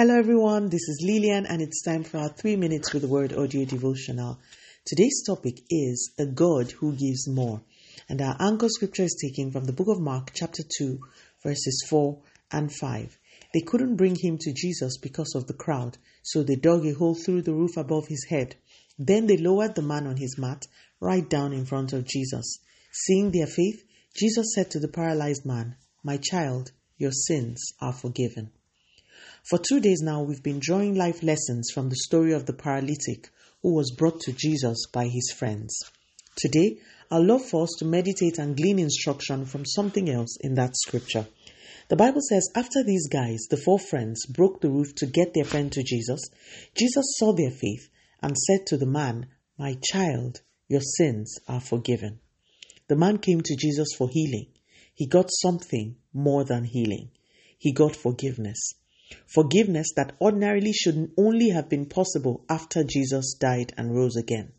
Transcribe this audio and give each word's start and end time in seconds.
Hello, 0.00 0.18
everyone. 0.18 0.70
This 0.70 0.88
is 0.88 1.04
Lillian, 1.06 1.44
and 1.44 1.60
it's 1.60 1.82
time 1.82 2.04
for 2.04 2.16
our 2.16 2.30
three 2.30 2.56
minutes 2.56 2.94
with 2.94 3.02
the 3.02 3.08
word 3.08 3.34
audio 3.34 3.66
devotional. 3.66 4.38
Today's 4.86 5.22
topic 5.26 5.60
is 5.68 6.12
a 6.18 6.24
God 6.24 6.70
who 6.70 6.96
gives 6.96 7.28
more, 7.28 7.60
and 8.08 8.22
our 8.22 8.34
anchor 8.40 8.70
scripture 8.70 9.02
is 9.02 9.20
taken 9.22 9.52
from 9.52 9.66
the 9.66 9.74
book 9.74 9.88
of 9.88 10.00
Mark, 10.00 10.30
chapter 10.32 10.62
2, 10.78 10.98
verses 11.42 11.84
4 11.90 12.18
and 12.50 12.72
5. 12.72 13.18
They 13.52 13.60
couldn't 13.60 13.96
bring 13.96 14.16
him 14.18 14.38
to 14.40 14.54
Jesus 14.54 14.96
because 14.96 15.34
of 15.34 15.46
the 15.46 15.52
crowd, 15.52 15.98
so 16.22 16.42
they 16.42 16.56
dug 16.56 16.86
a 16.86 16.94
hole 16.94 17.14
through 17.14 17.42
the 17.42 17.52
roof 17.52 17.76
above 17.76 18.06
his 18.08 18.24
head. 18.30 18.56
Then 18.98 19.26
they 19.26 19.36
lowered 19.36 19.74
the 19.74 19.82
man 19.82 20.06
on 20.06 20.16
his 20.16 20.38
mat 20.38 20.66
right 20.98 21.28
down 21.28 21.52
in 21.52 21.66
front 21.66 21.92
of 21.92 22.08
Jesus. 22.08 22.58
Seeing 22.90 23.32
their 23.32 23.46
faith, 23.46 23.84
Jesus 24.16 24.54
said 24.54 24.70
to 24.70 24.80
the 24.80 24.88
paralyzed 24.88 25.44
man, 25.44 25.76
My 26.02 26.16
child, 26.16 26.72
your 26.96 27.12
sins 27.12 27.74
are 27.82 27.92
forgiven. 27.92 28.52
For 29.48 29.58
two 29.58 29.80
days 29.80 30.00
now, 30.02 30.22
we've 30.22 30.42
been 30.42 30.60
drawing 30.60 30.94
life 30.94 31.22
lessons 31.22 31.70
from 31.72 31.88
the 31.88 31.96
story 31.96 32.32
of 32.32 32.46
the 32.46 32.52
paralytic 32.52 33.30
who 33.62 33.74
was 33.74 33.94
brought 33.96 34.20
to 34.20 34.32
Jesus 34.32 34.86
by 34.92 35.08
his 35.08 35.30
friends. 35.36 35.78
Today, 36.36 36.78
I'd 37.10 37.24
love 37.24 37.44
for 37.44 37.64
us 37.64 37.70
to 37.78 37.84
meditate 37.84 38.38
and 38.38 38.56
glean 38.56 38.78
instruction 38.78 39.44
from 39.44 39.66
something 39.66 40.08
else 40.08 40.36
in 40.40 40.54
that 40.54 40.76
scripture. 40.76 41.26
The 41.88 41.96
Bible 41.96 42.20
says, 42.28 42.48
after 42.54 42.84
these 42.84 43.08
guys, 43.08 43.40
the 43.50 43.56
four 43.56 43.78
friends, 43.78 44.24
broke 44.26 44.60
the 44.60 44.70
roof 44.70 44.94
to 44.96 45.06
get 45.06 45.34
their 45.34 45.44
friend 45.44 45.72
to 45.72 45.82
Jesus, 45.82 46.20
Jesus 46.74 47.04
saw 47.18 47.32
their 47.32 47.50
faith 47.50 47.90
and 48.22 48.38
said 48.38 48.66
to 48.66 48.76
the 48.76 48.86
man, 48.86 49.26
My 49.58 49.76
child, 49.90 50.40
your 50.68 50.82
sins 50.82 51.38
are 51.48 51.60
forgiven. 51.60 52.20
The 52.86 52.96
man 52.96 53.18
came 53.18 53.40
to 53.40 53.56
Jesus 53.56 53.88
for 53.98 54.08
healing. 54.08 54.46
He 54.94 55.06
got 55.06 55.30
something 55.30 55.96
more 56.12 56.44
than 56.44 56.64
healing. 56.64 57.10
He 57.58 57.72
got 57.72 57.96
forgiveness. 57.96 58.74
Forgiveness 59.26 59.88
that 59.96 60.14
ordinarily 60.20 60.72
should 60.72 61.10
only 61.16 61.50
have 61.50 61.68
been 61.68 61.86
possible 61.86 62.44
after 62.48 62.84
Jesus 62.84 63.34
died 63.34 63.72
and 63.76 63.94
rose 63.94 64.16
again. 64.16 64.52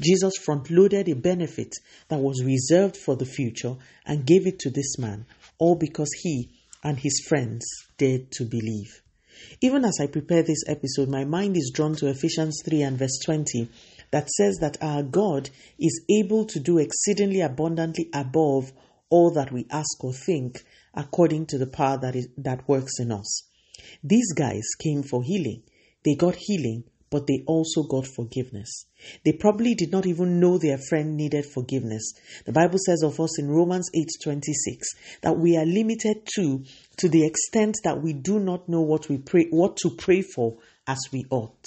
Jesus 0.00 0.36
front 0.36 0.70
loaded 0.70 1.08
a 1.08 1.14
benefit 1.14 1.74
that 2.08 2.20
was 2.20 2.42
reserved 2.42 2.96
for 2.96 3.16
the 3.16 3.26
future 3.26 3.76
and 4.06 4.26
gave 4.26 4.46
it 4.46 4.58
to 4.60 4.70
this 4.70 4.98
man, 4.98 5.26
all 5.58 5.76
because 5.76 6.10
he 6.22 6.50
and 6.82 6.98
his 6.98 7.20
friends 7.28 7.64
dared 7.98 8.30
to 8.32 8.44
believe. 8.44 9.02
Even 9.60 9.84
as 9.84 9.98
I 10.00 10.06
prepare 10.06 10.42
this 10.42 10.64
episode, 10.66 11.08
my 11.08 11.24
mind 11.24 11.56
is 11.56 11.70
drawn 11.74 11.94
to 11.96 12.08
Ephesians 12.08 12.62
3 12.64 12.82
and 12.82 12.98
verse 12.98 13.18
20 13.24 13.68
that 14.10 14.28
says 14.30 14.58
that 14.60 14.76
our 14.82 15.02
God 15.02 15.50
is 15.78 16.04
able 16.10 16.44
to 16.46 16.60
do 16.60 16.78
exceedingly 16.78 17.40
abundantly 17.40 18.08
above 18.12 18.72
all 19.08 19.30
that 19.32 19.52
we 19.52 19.66
ask 19.70 20.02
or 20.02 20.12
think 20.12 20.64
according 20.94 21.46
to 21.46 21.58
the 21.58 21.66
power 21.66 21.98
that, 21.98 22.16
is, 22.16 22.28
that 22.38 22.68
works 22.68 22.98
in 22.98 23.12
us. 23.12 23.49
These 24.02 24.32
guys 24.32 24.62
came 24.78 25.02
for 25.02 25.22
healing. 25.22 25.62
They 26.04 26.14
got 26.14 26.36
healing, 26.36 26.84
but 27.10 27.26
they 27.26 27.42
also 27.46 27.82
got 27.82 28.06
forgiveness. 28.06 28.86
They 29.24 29.32
probably 29.32 29.74
did 29.74 29.90
not 29.90 30.06
even 30.06 30.38
know 30.38 30.58
their 30.58 30.78
friend 30.78 31.16
needed 31.16 31.44
forgiveness. 31.44 32.12
The 32.46 32.52
Bible 32.52 32.78
says 32.78 33.02
of 33.02 33.18
us 33.18 33.38
in 33.38 33.48
Romans 33.48 33.90
8:26 33.94 34.94
that 35.22 35.38
we 35.38 35.56
are 35.56 35.66
limited 35.66 36.26
to 36.36 36.62
to 36.98 37.08
the 37.08 37.26
extent 37.26 37.78
that 37.82 38.00
we 38.00 38.12
do 38.12 38.38
not 38.38 38.68
know 38.68 38.80
what 38.80 39.08
we 39.08 39.18
pray 39.18 39.46
what 39.50 39.76
to 39.78 39.90
pray 39.90 40.22
for 40.22 40.56
as 40.86 41.00
we 41.12 41.24
ought. 41.30 41.66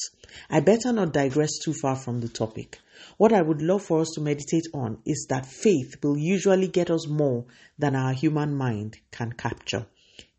I 0.50 0.62
better 0.62 0.94
not 0.94 1.14
digress 1.14 1.60
too 1.64 1.74
far 1.74 1.96
from 1.96 2.22
the 2.22 2.30
topic. 2.30 2.80
What 3.18 3.34
I 3.34 3.42
would 3.42 3.62
love 3.62 3.84
for 3.84 4.00
us 4.00 4.12
to 4.16 4.22
meditate 4.22 4.68
on 4.74 5.00
is 5.06 5.28
that 5.30 5.46
faith 5.46 5.96
will 6.02 6.18
usually 6.18 6.68
get 6.68 6.90
us 6.90 7.08
more 7.08 7.46
than 7.78 7.96
our 7.96 8.14
human 8.14 8.56
mind 8.56 8.98
can 9.12 9.34
capture. 9.34 9.88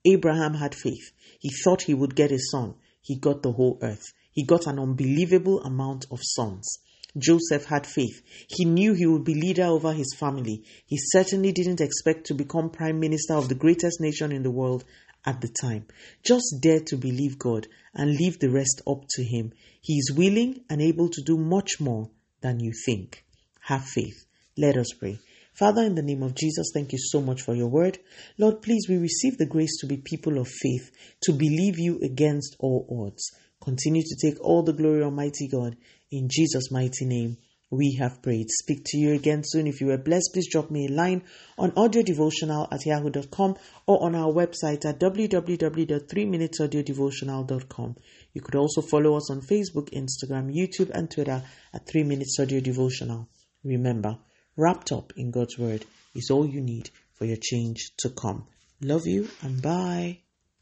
Abraham 0.04 0.54
had 0.54 0.74
faith. 0.74 1.12
He 1.38 1.50
thought 1.50 1.82
he 1.82 1.94
would 1.94 2.14
get 2.14 2.32
a 2.32 2.38
son. 2.38 2.74
He 3.00 3.16
got 3.16 3.42
the 3.42 3.52
whole 3.52 3.78
earth. 3.82 4.12
He 4.32 4.44
got 4.44 4.66
an 4.66 4.78
unbelievable 4.78 5.62
amount 5.62 6.06
of 6.10 6.20
sons. 6.22 6.78
Joseph 7.16 7.66
had 7.66 7.86
faith. 7.86 8.22
He 8.48 8.64
knew 8.64 8.92
he 8.94 9.06
would 9.06 9.24
be 9.24 9.34
leader 9.34 9.64
over 9.64 9.92
his 9.92 10.14
family. 10.18 10.64
He 10.86 10.96
certainly 10.98 11.52
didn't 11.52 11.80
expect 11.80 12.26
to 12.26 12.34
become 12.34 12.70
prime 12.70 12.98
minister 12.98 13.34
of 13.34 13.48
the 13.48 13.54
greatest 13.54 14.00
nation 14.00 14.32
in 14.32 14.42
the 14.42 14.50
world 14.50 14.84
at 15.24 15.40
the 15.40 15.48
time. 15.48 15.86
Just 16.24 16.56
dare 16.60 16.80
to 16.80 16.96
believe 16.96 17.38
God 17.38 17.68
and 17.94 18.10
leave 18.10 18.40
the 18.40 18.50
rest 18.50 18.82
up 18.86 19.04
to 19.10 19.22
him. 19.22 19.52
He 19.80 19.94
is 19.94 20.12
willing 20.16 20.64
and 20.68 20.82
able 20.82 21.08
to 21.10 21.22
do 21.22 21.38
much 21.38 21.80
more 21.80 22.10
than 22.40 22.60
you 22.60 22.72
think. 22.84 23.24
Have 23.60 23.84
faith. 23.84 24.26
Let 24.56 24.76
us 24.76 24.92
pray. 24.98 25.18
Father, 25.54 25.82
in 25.82 25.94
the 25.94 26.02
name 26.02 26.24
of 26.24 26.34
Jesus, 26.34 26.72
thank 26.74 26.92
you 26.92 26.98
so 26.98 27.20
much 27.20 27.42
for 27.42 27.54
your 27.54 27.68
word. 27.68 28.00
Lord, 28.38 28.60
please, 28.60 28.88
we 28.88 28.96
receive 28.96 29.38
the 29.38 29.46
grace 29.46 29.78
to 29.80 29.86
be 29.86 29.96
people 29.96 30.38
of 30.38 30.48
faith, 30.48 30.90
to 31.22 31.32
believe 31.32 31.78
you 31.78 32.00
against 32.02 32.56
all 32.58 32.88
odds. 32.90 33.30
Continue 33.62 34.02
to 34.02 34.16
take 34.20 34.40
all 34.40 34.64
the 34.64 34.72
glory, 34.72 35.04
Almighty 35.04 35.46
God. 35.48 35.76
In 36.10 36.28
Jesus' 36.28 36.72
mighty 36.72 37.06
name, 37.06 37.36
we 37.70 37.96
have 38.00 38.20
prayed. 38.20 38.50
Speak 38.50 38.82
to 38.84 38.98
you 38.98 39.14
again 39.14 39.44
soon. 39.44 39.68
If 39.68 39.80
you 39.80 39.86
were 39.86 39.98
blessed, 39.98 40.30
please 40.32 40.48
drop 40.50 40.70
me 40.70 40.86
a 40.86 40.92
line 40.92 41.22
on 41.56 41.70
audiodevotional 41.72 42.66
at 42.72 42.84
yahoo.com 42.84 43.56
or 43.86 44.04
on 44.04 44.14
our 44.14 44.32
website 44.32 44.84
at 44.84 45.00
www.3minutesaudiodevotional.com. 45.00 47.96
You 48.32 48.40
could 48.40 48.54
also 48.56 48.80
follow 48.82 49.16
us 49.16 49.30
on 49.30 49.40
Facebook, 49.40 49.90
Instagram, 49.90 50.52
YouTube, 50.52 50.90
and 50.90 51.10
Twitter 51.10 51.42
at 51.72 51.86
3 51.86 52.02
Minutes 52.02 52.38
Audio 52.40 52.60
Devotional. 52.60 53.28
Remember, 53.62 54.18
wrapped 54.56 54.92
up 54.92 55.12
in 55.16 55.30
God's 55.30 55.58
Word 55.58 55.84
is 56.14 56.30
all 56.30 56.46
you 56.46 56.60
need 56.60 56.90
for 57.14 57.24
your 57.24 57.38
change 57.40 57.92
to 57.98 58.10
come. 58.10 58.46
Love 58.80 59.06
you 59.06 59.28
and 59.42 59.60
bye. 59.62 60.18